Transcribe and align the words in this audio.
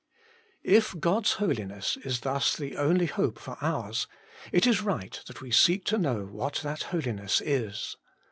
If 0.63 0.99
God's 0.99 1.33
Holiness 1.33 1.95
is 2.03 2.21
thus 2.21 2.55
the 2.55 2.75
only 2.75 3.05
hope 3.05 3.37
for 3.37 3.55
ours, 3.63 4.07
it 4.51 4.65
is 4.65 4.81
right 4.81 5.21
that 5.27 5.41
we 5.41 5.51
seek 5.51 5.85
to 5.85 5.99
know 5.99 6.25
what 6.25 6.55
that 6.63 6.85
Holiness 6.85 7.39
is. 7.39 7.97